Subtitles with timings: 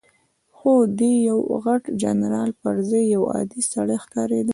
[0.57, 4.49] خو دی د یوه غټ جنرال پر ځای یو عادي سړی ښکارېده.